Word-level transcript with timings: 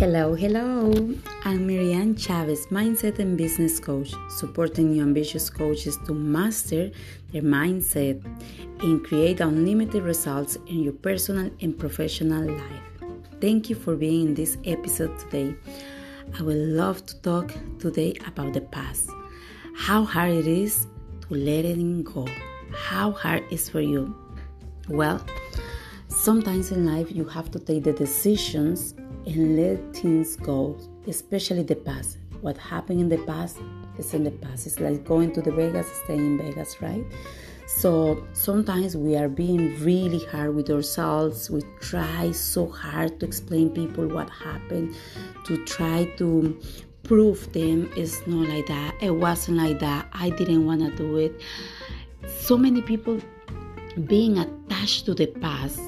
Hello, 0.00 0.34
hello. 0.34 0.94
I'm 1.44 1.66
Marianne 1.66 2.16
Chavez, 2.16 2.68
mindset 2.68 3.18
and 3.18 3.36
business 3.36 3.78
coach, 3.78 4.14
supporting 4.30 4.92
new 4.92 5.02
ambitious 5.02 5.50
coaches 5.50 5.98
to 6.06 6.14
master 6.14 6.90
their 7.30 7.42
mindset 7.42 8.24
and 8.82 9.04
create 9.04 9.40
unlimited 9.40 10.02
results 10.02 10.56
in 10.68 10.82
your 10.84 10.94
personal 10.94 11.50
and 11.60 11.78
professional 11.78 12.50
life. 12.50 12.82
Thank 13.42 13.68
you 13.68 13.76
for 13.76 13.94
being 13.94 14.28
in 14.28 14.34
this 14.34 14.56
episode 14.64 15.18
today. 15.18 15.54
I 16.38 16.44
would 16.44 16.56
love 16.56 17.04
to 17.04 17.20
talk 17.20 17.52
today 17.78 18.14
about 18.26 18.54
the 18.54 18.62
past. 18.62 19.10
How 19.76 20.04
hard 20.04 20.30
it 20.30 20.46
is 20.46 20.86
to 21.28 21.34
let 21.34 21.66
it 21.66 22.04
go. 22.04 22.26
How 22.72 23.10
hard 23.10 23.44
is 23.50 23.68
for 23.68 23.82
you? 23.82 24.16
Well, 24.88 25.22
sometimes 26.08 26.72
in 26.72 26.86
life 26.86 27.12
you 27.12 27.26
have 27.26 27.50
to 27.50 27.58
take 27.58 27.84
the 27.84 27.92
decisions 27.92 28.94
and 29.26 29.56
let 29.56 29.96
things 29.96 30.36
go, 30.36 30.78
especially 31.06 31.62
the 31.62 31.76
past. 31.76 32.18
What 32.40 32.56
happened 32.56 33.00
in 33.00 33.08
the 33.08 33.18
past 33.18 33.58
is 33.98 34.14
in 34.14 34.24
the 34.24 34.30
past. 34.30 34.66
It's 34.66 34.80
like 34.80 35.04
going 35.04 35.32
to 35.32 35.42
the 35.42 35.52
Vegas, 35.52 35.86
staying 36.04 36.20
in 36.20 36.38
Vegas, 36.38 36.80
right? 36.80 37.04
So 37.66 38.26
sometimes 38.32 38.96
we 38.96 39.16
are 39.16 39.28
being 39.28 39.78
really 39.80 40.24
hard 40.26 40.54
with 40.54 40.70
ourselves. 40.70 41.50
We 41.50 41.62
try 41.80 42.32
so 42.32 42.66
hard 42.66 43.20
to 43.20 43.26
explain 43.26 43.70
people 43.70 44.08
what 44.08 44.28
happened, 44.30 44.96
to 45.44 45.64
try 45.64 46.04
to 46.16 46.60
prove 47.04 47.52
them 47.52 47.90
it's 47.96 48.26
not 48.26 48.48
like 48.48 48.66
that. 48.66 48.94
It 49.00 49.10
wasn't 49.10 49.58
like 49.58 49.78
that. 49.80 50.08
I 50.12 50.30
didn't 50.30 50.66
want 50.66 50.80
to 50.80 50.90
do 50.96 51.16
it. 51.16 51.40
So 52.28 52.56
many 52.56 52.82
people 52.82 53.20
being 54.06 54.38
attached 54.38 55.06
to 55.06 55.14
the 55.14 55.26
past 55.26 55.80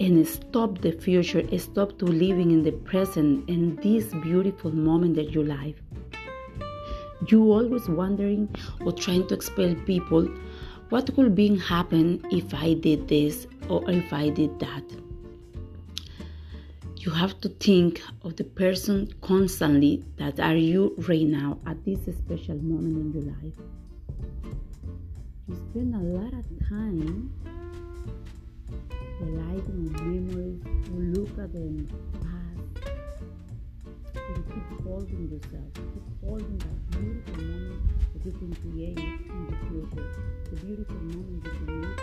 and 0.00 0.26
stop 0.26 0.80
the 0.80 0.92
future, 0.92 1.46
stop 1.58 1.98
to 1.98 2.06
living 2.06 2.50
in 2.50 2.62
the 2.62 2.72
present 2.72 3.48
and 3.50 3.78
this 3.82 4.06
beautiful 4.22 4.74
moment 4.74 5.14
that 5.14 5.30
you 5.30 5.42
live. 5.42 5.80
You 7.28 7.52
always 7.52 7.86
wondering 7.86 8.48
or 8.84 8.92
trying 8.92 9.28
to 9.28 9.34
explain 9.34 9.84
people 9.84 10.26
what 10.88 11.14
could 11.14 11.34
be 11.34 11.58
happen 11.58 12.24
if 12.30 12.54
I 12.54 12.72
did 12.72 13.08
this 13.08 13.46
or 13.68 13.88
if 13.90 14.10
I 14.10 14.30
did 14.30 14.58
that. 14.60 14.84
You 16.96 17.12
have 17.12 17.38
to 17.42 17.48
think 17.48 18.02
of 18.22 18.36
the 18.36 18.44
person 18.44 19.12
constantly 19.20 20.02
that 20.16 20.40
are 20.40 20.56
you 20.56 20.94
right 21.08 21.26
now 21.26 21.58
at 21.66 21.84
this 21.84 22.00
special 22.16 22.56
moment 22.56 22.96
in 22.96 23.12
your 23.12 23.32
life. 23.34 23.54
You 25.46 25.56
spend 25.56 25.94
a 25.94 25.98
lot 25.98 26.32
of 26.32 26.68
time 26.68 27.32
on 29.22 29.92
memories 29.92 30.60
or 30.92 31.00
look 31.00 31.38
at 31.38 31.52
past 32.20 32.88
and 34.14 34.46
keep 34.48 34.68
holding 34.82 35.28
yourself, 35.28 35.72
keep 35.74 36.08
holding 36.24 36.58
that 36.58 36.90
beautiful 36.90 37.42
moment 37.44 37.80
that 38.14 38.24
you 38.24 38.32
can 38.32 38.52
create 38.54 38.98
in 38.98 39.46
the 39.46 39.56
future, 39.68 40.08
the 40.50 40.56
beautiful 40.64 40.96
moment 40.96 41.44
you 41.44 41.50
can 41.50 41.80
make 41.80 41.98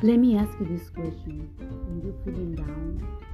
Let 0.00 0.18
me 0.18 0.38
ask 0.38 0.52
you 0.60 0.66
this 0.66 0.88
question. 0.90 1.50
When 1.58 2.00
you're 2.04 2.14
feeling 2.24 2.54
down, 2.54 3.27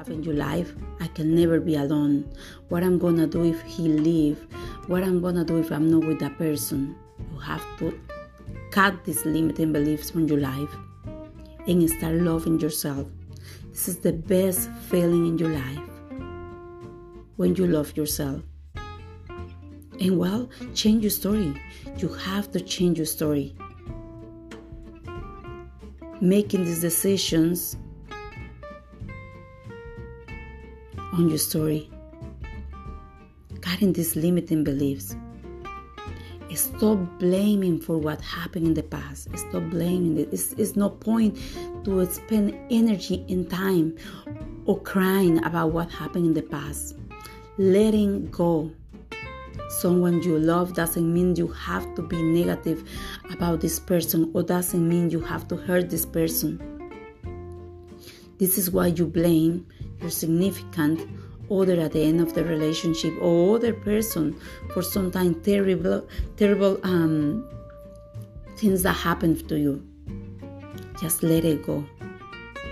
have 0.00 0.08
in 0.08 0.22
your 0.22 0.34
life 0.34 0.72
i 1.00 1.06
can 1.08 1.34
never 1.34 1.60
be 1.60 1.76
alone. 1.76 2.24
What 2.68 2.82
i'm 2.82 2.98
gonna 2.98 3.26
do 3.26 3.44
if 3.44 3.60
he 3.62 3.88
leave? 3.88 4.38
What 4.86 5.02
i'm 5.02 5.20
gonna 5.20 5.44
do 5.44 5.58
if 5.58 5.70
i'm 5.70 5.90
not 5.90 6.06
with 6.06 6.20
that 6.20 6.38
person? 6.38 6.96
You 7.32 7.38
have 7.38 7.64
to 7.80 8.00
cut 8.70 9.04
these 9.04 9.26
limiting 9.26 9.72
beliefs 9.74 10.10
from 10.10 10.26
your 10.26 10.40
life 10.40 10.74
and 11.66 11.90
start 11.90 12.14
loving 12.14 12.58
yourself. 12.58 13.06
This 13.72 13.88
is 13.88 13.98
the 13.98 14.14
best 14.14 14.70
feeling 14.88 15.26
in 15.26 15.36
your 15.36 15.50
life 15.50 15.90
when 17.36 17.54
you 17.56 17.66
love 17.66 17.94
yourself. 17.94 18.40
And 20.00 20.18
well 20.18 20.48
change 20.74 21.02
your 21.02 21.10
story. 21.10 21.52
You 21.98 22.08
have 22.08 22.50
to 22.52 22.60
change 22.60 22.96
your 22.96 23.10
story. 23.18 23.54
Making 26.22 26.64
these 26.64 26.80
decisions 26.80 27.76
on 31.20 31.28
your 31.28 31.38
story. 31.38 31.90
Cutting 33.60 33.92
these 33.92 34.16
limiting 34.16 34.64
beliefs. 34.64 35.14
Stop 36.54 36.98
blaming 37.18 37.78
for 37.78 37.98
what 37.98 38.20
happened 38.22 38.66
in 38.66 38.74
the 38.74 38.82
past. 38.82 39.28
Stop 39.36 39.62
blaming 39.70 40.18
it. 40.18 40.28
It's, 40.32 40.52
it's 40.54 40.76
no 40.76 40.88
point 40.90 41.38
to 41.84 42.04
spend 42.06 42.56
energy 42.70 43.24
and 43.28 43.48
time 43.48 43.96
or 44.64 44.80
crying 44.80 45.44
about 45.44 45.72
what 45.72 45.90
happened 45.90 46.26
in 46.26 46.34
the 46.34 46.42
past. 46.42 46.96
Letting 47.58 48.30
go. 48.30 48.70
Someone 49.68 50.22
you 50.22 50.38
love 50.38 50.74
doesn't 50.74 51.12
mean 51.12 51.36
you 51.36 51.48
have 51.48 51.94
to 51.94 52.02
be 52.02 52.20
negative 52.20 52.82
about 53.30 53.60
this 53.60 53.78
person 53.78 54.30
or 54.34 54.42
doesn't 54.42 54.88
mean 54.88 55.10
you 55.10 55.20
have 55.20 55.46
to 55.48 55.56
hurt 55.56 55.90
this 55.90 56.04
person. 56.04 56.58
This 58.38 58.58
is 58.58 58.70
why 58.70 58.88
you 58.88 59.06
blame 59.06 59.66
your 60.00 60.10
significant 60.10 61.08
other 61.50 61.80
at 61.80 61.92
the 61.92 62.02
end 62.02 62.20
of 62.20 62.34
the 62.34 62.44
relationship 62.44 63.12
or 63.20 63.56
other 63.56 63.72
person 63.72 64.38
for 64.72 64.82
sometimes 64.82 65.44
terrible 65.44 66.06
terrible 66.36 66.78
um, 66.84 67.48
things 68.56 68.82
that 68.82 68.92
happened 68.92 69.48
to 69.48 69.58
you. 69.58 69.84
Just 71.00 71.22
let 71.22 71.44
it 71.44 71.64
go. 71.64 71.84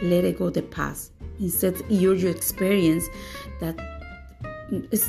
Let 0.03 0.25
it 0.25 0.39
go 0.39 0.51
the 0.51 0.63
past. 0.63 1.13
Instead 1.41 1.77
use 1.89 2.23
your 2.23 2.31
experience 2.31 3.05
that 3.61 3.77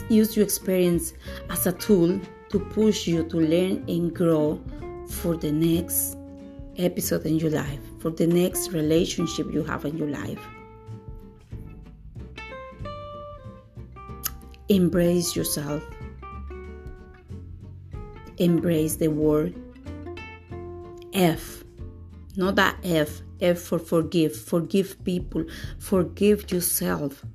use 0.10 0.36
your 0.36 0.44
experience 0.44 1.14
as 1.50 1.68
a 1.68 1.74
tool 1.74 2.20
to 2.50 2.60
push 2.60 3.08
you 3.08 3.24
to 3.24 3.38
learn 3.38 3.84
and 3.88 4.16
grow 4.16 4.60
for 5.08 5.36
the 5.36 5.52
next 5.52 6.18
episode 6.78 7.26
in 7.26 7.38
your 7.38 7.52
life 7.52 7.80
for 8.00 8.10
the 8.10 8.26
next 8.26 8.72
relationship 8.72 9.52
you 9.52 9.64
have 9.64 9.84
in 9.86 9.98
your 9.98 10.08
life 10.08 10.40
Embrace 14.70 15.36
yourself. 15.36 15.84
Embrace 18.38 18.98
the 18.98 19.08
word 19.08 19.56
F. 21.14 21.64
Not 22.38 22.56
that 22.56 22.78
F. 22.84 23.22
F 23.42 23.58
for 23.58 23.80
forgive. 23.80 24.36
Forgive 24.36 25.04
people. 25.04 25.44
Forgive 25.80 26.52
yourself. 26.52 27.26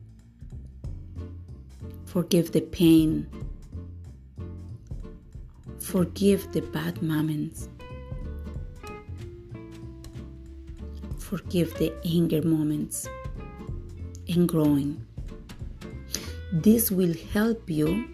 Forgive 2.06 2.52
the 2.52 2.60
pain. 2.60 3.26
Forgive 5.80 6.52
the 6.52 6.60
bad 6.60 7.02
moments. 7.02 7.68
Forgive 11.18 11.74
the 11.78 11.92
anger 12.04 12.42
moments 12.42 13.08
and 14.28 14.48
growing. 14.48 15.04
This 16.54 16.88
will 16.88 17.14
help 17.32 17.68
you 17.68 18.06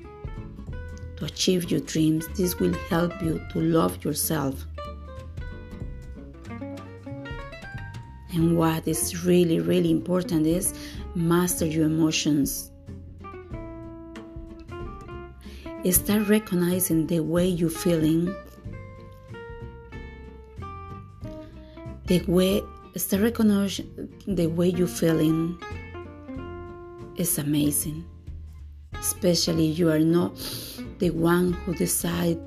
to 1.19 1.27
achieve 1.27 1.71
your 1.71 1.81
dreams. 1.81 2.27
This 2.39 2.59
will 2.59 2.73
help 2.89 3.13
you 3.21 3.39
to 3.53 3.61
love 3.61 4.03
yourself. 4.03 4.65
And 8.33 8.57
what 8.57 8.89
is 8.89 9.27
really, 9.27 9.61
really 9.61 9.91
important 9.91 10.47
is 10.47 10.73
master 11.15 11.67
your 11.67 11.85
emotions. 11.85 12.71
Start 15.91 16.27
recognizing 16.27 17.09
the 17.09 17.21
way 17.21 17.47
you're 17.47 17.69
feeling. 17.69 18.35
The 22.07 22.25
way 22.27 22.63
start 22.97 23.23
recognizing 23.23 24.09
the 24.27 24.47
way 24.47 24.71
you're 24.71 24.87
feeling 24.87 25.61
is 27.17 27.37
amazing 27.37 28.10
especially 29.01 29.65
you 29.65 29.91
are 29.91 29.99
not 29.99 30.37
the 30.99 31.11
one 31.11 31.53
who 31.53 31.75
decide 31.75 32.39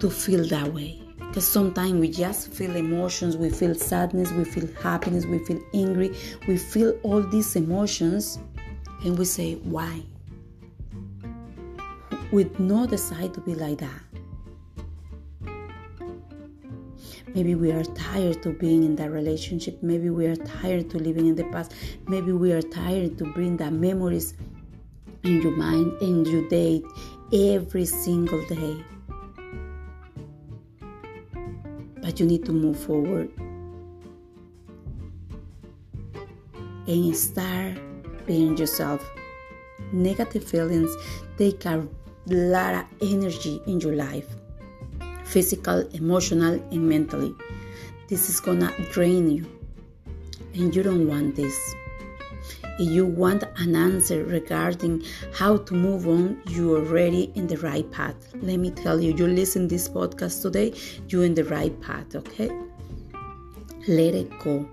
to 0.00 0.10
feel 0.10 0.44
that 0.48 0.72
way. 0.72 1.00
Because 1.18 1.46
sometimes 1.46 2.00
we 2.00 2.08
just 2.08 2.48
feel 2.48 2.74
emotions 2.76 3.36
we 3.36 3.50
feel 3.50 3.74
sadness 3.74 4.32
we 4.32 4.44
feel 4.44 4.66
happiness 4.82 5.26
we 5.26 5.38
feel 5.40 5.60
angry 5.74 6.16
we 6.48 6.56
feel 6.56 6.98
all 7.02 7.20
these 7.20 7.56
emotions 7.56 8.38
and 9.04 9.18
we 9.18 9.26
say 9.26 9.54
why? 9.56 10.02
We 12.32 12.50
not 12.58 12.90
decide 12.90 13.34
to 13.34 13.40
be 13.40 13.54
like 13.54 13.78
that. 13.78 14.00
Maybe 17.34 17.54
we 17.54 17.70
are 17.70 17.84
tired 17.84 18.42
to 18.44 18.52
being 18.52 18.82
in 18.82 18.96
that 18.96 19.10
relationship. 19.10 19.82
Maybe 19.82 20.08
we 20.08 20.26
are 20.26 20.36
tired 20.36 20.88
to 20.90 20.98
living 20.98 21.26
in 21.26 21.34
the 21.34 21.44
past. 21.44 21.74
Maybe 22.08 22.32
we 22.32 22.52
are 22.52 22.62
tired 22.62 23.18
to 23.18 23.24
bring 23.24 23.58
the 23.58 23.70
memories 23.70 24.34
in 25.26 25.42
your 25.42 25.56
mind 25.56 25.92
and 26.00 26.26
your 26.26 26.48
day 26.48 26.82
every 27.32 27.84
single 27.84 28.42
day. 28.46 28.76
But 32.00 32.20
you 32.20 32.26
need 32.26 32.44
to 32.44 32.52
move 32.52 32.78
forward 32.78 33.28
and 36.86 37.16
start 37.16 37.74
being 38.26 38.56
yourself. 38.56 39.02
Negative 39.92 40.44
feelings 40.44 40.94
take 41.36 41.64
a 41.66 41.86
lot 42.26 42.74
of 42.74 42.84
energy 43.02 43.60
in 43.66 43.80
your 43.80 43.96
life 43.96 44.28
physical, 45.24 45.80
emotional, 45.92 46.54
and 46.70 46.88
mentally. 46.88 47.34
This 48.08 48.30
is 48.30 48.38
gonna 48.38 48.72
drain 48.92 49.28
you, 49.28 49.44
and 50.54 50.74
you 50.74 50.84
don't 50.84 51.08
want 51.08 51.34
this. 51.34 51.58
If 52.78 52.90
you 52.90 53.06
want 53.06 53.44
an 53.56 53.74
answer 53.74 54.24
regarding 54.24 55.02
how 55.32 55.56
to 55.58 55.74
move 55.74 56.06
on, 56.06 56.42
you 56.48 56.74
are 56.74 56.80
already 56.80 57.32
in 57.34 57.46
the 57.46 57.56
right 57.58 57.90
path. 57.90 58.16
Let 58.34 58.58
me 58.58 58.70
tell 58.70 59.00
you, 59.00 59.14
you 59.14 59.26
listen 59.26 59.66
this 59.68 59.88
podcast 59.88 60.42
today, 60.42 60.74
you're 61.08 61.24
in 61.24 61.34
the 61.34 61.44
right 61.44 61.78
path, 61.80 62.14
okay? 62.14 62.50
Let 63.88 64.14
it 64.14 64.30
go. 64.40 64.68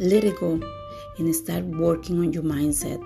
Let 0.00 0.24
it 0.24 0.38
go 0.38 0.60
and 1.18 1.34
start 1.34 1.64
working 1.64 2.18
on 2.20 2.32
your 2.32 2.42
mindset. 2.42 3.02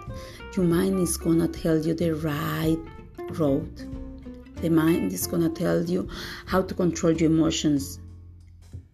Your 0.57 0.67
mind 0.67 0.99
is 1.01 1.17
gonna 1.17 1.49
tell 1.49 1.79
you 1.79 1.95
the 1.95 2.15
right 2.15 2.79
road. 3.39 3.71
The 4.63 4.71
mind 4.71 5.13
is 5.13 5.27
gonna 5.27 5.49
tell 5.49 5.83
you 5.83 6.09
how 6.47 6.63
to 6.63 6.75
control 6.75 7.13
your 7.13 7.31
emotions 7.31 7.99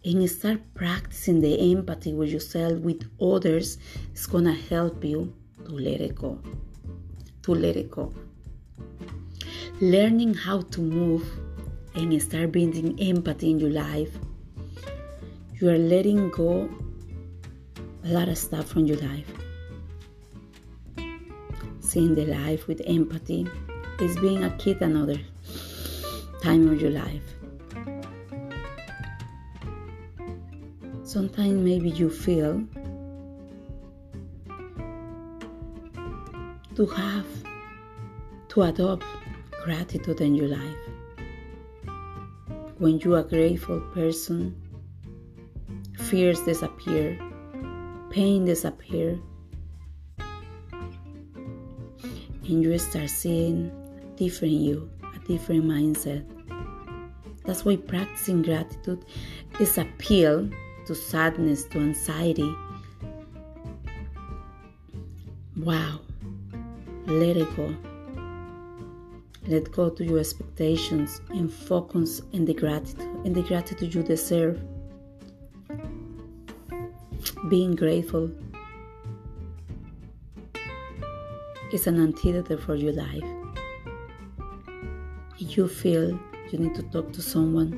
and 0.04 0.30
start 0.30 0.60
practicing 0.74 1.40
the 1.40 1.72
empathy 1.72 2.12
with 2.12 2.30
yourself, 2.30 2.78
with 2.80 3.08
others, 3.20 3.78
is 4.14 4.26
gonna 4.26 4.54
help 4.54 5.04
you 5.04 5.32
to 5.64 5.72
let 5.72 6.00
it 6.00 6.14
go. 6.14 6.38
To 7.42 7.54
let 7.54 7.76
it 7.76 7.90
go. 7.90 8.12
Learning 9.80 10.34
how 10.34 10.62
to 10.62 10.80
move 10.80 11.28
and 11.94 12.20
start 12.22 12.52
building 12.52 12.98
empathy 13.00 13.50
in 13.50 13.58
your 13.58 13.70
life, 13.70 14.12
you 15.60 15.68
are 15.68 15.78
letting 15.78 16.30
go 16.30 16.68
a 18.04 18.08
lot 18.08 18.28
of 18.28 18.38
stuff 18.38 18.68
from 18.68 18.86
your 18.86 18.98
life. 18.98 19.30
Seeing 21.80 22.14
the 22.14 22.26
life 22.26 22.68
with 22.68 22.80
empathy 22.86 23.46
is 24.00 24.16
being 24.18 24.44
a 24.44 24.50
kid 24.58 24.80
another 24.80 25.18
time 26.40 26.68
of 26.68 26.80
your 26.80 26.90
life 26.90 27.37
Sometimes 31.18 31.64
maybe 31.64 31.90
you 31.90 32.10
feel 32.10 32.62
to 36.76 36.86
have 36.86 37.26
to 38.50 38.62
adopt 38.62 39.04
gratitude 39.64 40.20
in 40.20 40.36
your 40.36 40.46
life. 40.46 40.78
When 42.78 43.00
you 43.00 43.16
are 43.16 43.24
grateful 43.24 43.80
person, 43.92 44.54
fears 45.98 46.40
disappear, 46.42 47.18
pain 48.10 48.44
disappear, 48.44 49.18
and 52.46 52.62
you 52.62 52.78
start 52.78 53.10
seeing 53.10 53.72
different 54.14 54.54
you, 54.54 54.88
a 55.02 55.18
different 55.26 55.64
mindset. 55.64 56.24
That's 57.44 57.64
why 57.64 57.74
practicing 57.74 58.42
gratitude 58.42 59.04
is 59.58 59.78
a 59.78 59.84
pill 59.98 60.48
to 60.88 60.94
sadness, 60.94 61.64
to 61.64 61.78
anxiety. 61.78 62.56
Wow, 65.58 66.00
let 67.06 67.36
it 67.36 67.56
go. 67.56 67.76
Let 69.46 69.70
go 69.70 69.90
to 69.90 70.02
your 70.02 70.18
expectations 70.18 71.20
and 71.28 71.52
focus 71.52 72.22
in 72.32 72.46
the 72.46 72.54
gratitude, 72.54 73.26
in 73.26 73.34
the 73.34 73.42
gratitude 73.42 73.94
you 73.94 74.02
deserve. 74.02 74.58
Being 77.50 77.76
grateful 77.76 78.30
is 81.70 81.86
an 81.86 82.00
antidote 82.00 82.62
for 82.62 82.76
your 82.76 82.94
life. 82.94 83.28
If 85.38 85.54
you 85.54 85.68
feel 85.68 86.18
you 86.50 86.58
need 86.58 86.74
to 86.76 86.82
talk 86.84 87.12
to 87.12 87.20
someone, 87.20 87.70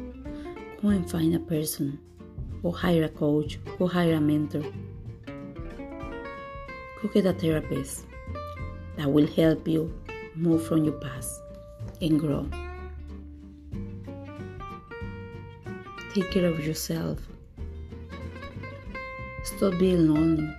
go 0.80 0.90
and 0.90 1.10
find 1.10 1.34
a 1.34 1.40
person 1.40 1.98
or 2.62 2.72
hire 2.72 3.04
a 3.04 3.08
coach 3.08 3.58
or 3.78 3.88
hire 3.88 4.14
a 4.14 4.20
mentor. 4.20 4.64
Go 7.02 7.08
get 7.14 7.26
a 7.26 7.32
therapist 7.32 8.06
that 8.96 9.10
will 9.10 9.26
help 9.26 9.66
you 9.66 9.92
move 10.34 10.66
from 10.66 10.84
your 10.84 10.94
past 10.94 11.40
and 12.00 12.20
grow. 12.20 12.46
Take 16.14 16.30
care 16.30 16.46
of 16.46 16.66
yourself. 16.66 17.18
Stop 19.44 19.78
being 19.78 20.08
lonely. 20.08 20.54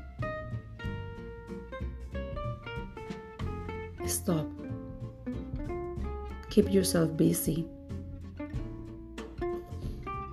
Stop. 4.08 4.48
Keep 6.50 6.74
yourself 6.74 7.16
busy. 7.16 7.68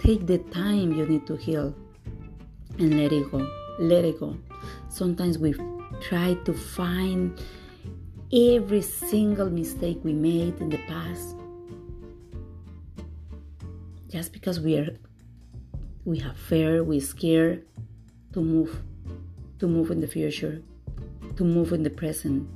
Take 0.09 0.27
the 0.27 0.39
time 0.39 0.95
you 0.95 1.05
need 1.05 1.27
to 1.27 1.37
heal 1.37 1.75
and 2.79 2.99
let 2.99 3.13
it 3.13 3.31
go. 3.31 3.47
Let 3.79 4.07
it 4.07 4.19
go. 4.19 4.39
Sometimes 4.89 5.37
we 5.37 5.53
try 6.01 6.33
to 6.47 6.55
find 6.55 7.39
every 8.33 8.81
single 8.81 9.51
mistake 9.51 10.01
we 10.03 10.15
made 10.15 10.59
in 10.63 10.71
the 10.71 10.79
past 10.89 11.37
just 14.09 14.33
because 14.33 14.59
we 14.61 14.79
are 14.79 14.97
we 16.07 16.19
have 16.21 16.39
fear 16.39 16.83
we're 16.83 17.03
scared 17.03 17.67
to 18.33 18.41
move 18.41 18.83
to 19.59 19.67
move 19.67 19.91
in 19.91 20.01
the 20.01 20.07
future 20.07 20.63
to 21.37 21.45
move 21.45 21.73
in 21.73 21.83
the 21.83 21.91
present 21.91 22.49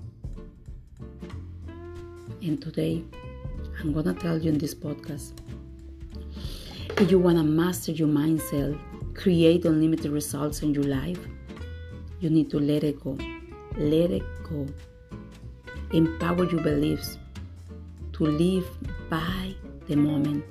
and 2.42 2.62
today 2.62 3.02
i'm 3.80 3.92
gonna 3.92 4.14
tell 4.14 4.38
you 4.38 4.50
in 4.50 4.58
this 4.58 4.74
podcast 4.74 5.41
if 6.98 7.10
you 7.10 7.18
want 7.18 7.36
to 7.36 7.44
master 7.44 7.92
your 7.92 8.08
mindset 8.08 8.78
create 9.14 9.64
unlimited 9.64 10.10
results 10.10 10.62
in 10.62 10.74
your 10.74 10.84
life 10.84 11.18
you 12.20 12.30
need 12.30 12.50
to 12.50 12.58
let 12.58 12.84
it 12.84 13.02
go 13.02 13.16
let 13.76 14.10
it 14.10 14.22
go 14.48 14.66
empower 15.92 16.44
your 16.44 16.62
beliefs 16.62 17.18
to 18.12 18.24
live 18.24 18.66
by 19.10 19.54
the 19.88 19.96
moment 19.96 20.44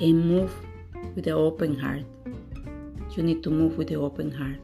and 0.00 0.28
move 0.28 0.52
with 1.14 1.26
an 1.26 1.32
open 1.32 1.78
heart. 1.78 2.02
You 3.16 3.22
need 3.22 3.42
to 3.44 3.50
move 3.50 3.78
with 3.78 3.90
an 3.90 3.96
open 3.96 4.30
heart. 4.30 4.60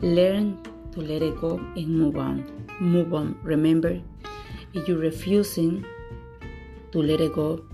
Learn 0.00 0.62
to 0.92 1.00
let 1.00 1.22
it 1.22 1.40
go 1.40 1.56
and 1.56 1.88
move 1.88 2.16
on. 2.16 2.44
Move 2.80 3.14
on. 3.14 3.38
Remember, 3.42 4.00
if 4.74 4.86
you're 4.86 4.98
refusing 4.98 5.84
to 6.92 7.02
let 7.02 7.20
it 7.20 7.32
go, 7.32 7.64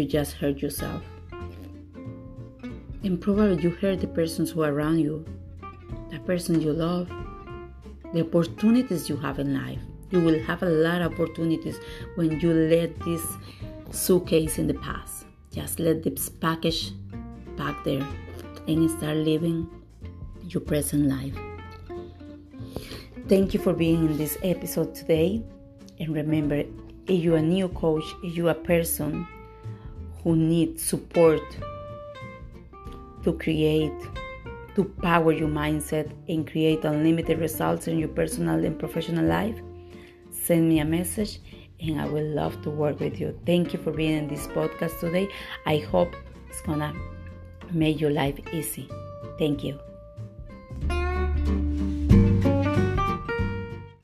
you 0.00 0.06
just 0.06 0.32
hurt 0.32 0.62
yourself 0.62 1.02
and 3.04 3.20
probably 3.20 3.62
you 3.62 3.70
hurt 3.70 4.00
the 4.00 4.06
persons 4.06 4.50
who 4.50 4.62
are 4.62 4.72
around 4.72 4.98
you, 4.98 5.24
the 6.10 6.18
person 6.20 6.60
you 6.60 6.72
love, 6.72 7.08
the 8.12 8.20
opportunities 8.20 9.08
you 9.08 9.16
have 9.16 9.38
in 9.38 9.54
life. 9.54 9.78
You 10.10 10.20
will 10.20 10.38
have 10.40 10.62
a 10.62 10.68
lot 10.68 11.02
of 11.02 11.12
opportunities 11.12 11.78
when 12.16 12.40
you 12.40 12.52
let 12.52 12.98
this 13.00 13.24
suitcase 13.90 14.58
in 14.58 14.66
the 14.66 14.74
past. 14.74 15.26
Just 15.52 15.78
let 15.78 16.02
this 16.02 16.28
package 16.28 16.92
back 17.56 17.84
there 17.84 18.06
and 18.66 18.90
start 18.90 19.16
living 19.16 19.68
your 20.42 20.60
present 20.60 21.08
life. 21.08 21.34
Thank 23.28 23.54
you 23.54 23.60
for 23.60 23.72
being 23.72 24.06
in 24.06 24.16
this 24.18 24.36
episode 24.42 24.94
today. 24.94 25.42
And 25.98 26.14
remember, 26.14 26.64
if 27.06 27.22
you're 27.22 27.36
a 27.36 27.42
new 27.42 27.68
coach, 27.68 28.04
if 28.22 28.36
you're 28.36 28.50
a 28.50 28.54
person 28.54 29.26
who 30.22 30.36
need 30.36 30.78
support 30.78 31.42
to 33.22 33.32
create, 33.34 33.92
to 34.74 34.84
power 34.84 35.32
your 35.32 35.48
mindset 35.48 36.10
and 36.28 36.50
create 36.50 36.84
unlimited 36.84 37.38
results 37.38 37.88
in 37.88 37.98
your 37.98 38.08
personal 38.08 38.64
and 38.64 38.78
professional 38.78 39.24
life, 39.24 39.58
send 40.30 40.68
me 40.68 40.80
a 40.80 40.84
message 40.84 41.40
and 41.80 42.00
I 42.00 42.06
will 42.06 42.26
love 42.26 42.60
to 42.62 42.70
work 42.70 43.00
with 43.00 43.20
you. 43.20 43.38
Thank 43.46 43.72
you 43.72 43.78
for 43.78 43.90
being 43.90 44.16
in 44.16 44.28
this 44.28 44.46
podcast 44.48 45.00
today. 45.00 45.28
I 45.66 45.78
hope 45.78 46.14
it's 46.48 46.60
gonna 46.62 46.94
make 47.72 48.00
your 48.00 48.10
life 48.10 48.38
easy. 48.52 48.88
Thank 49.38 49.64
you. 49.64 49.89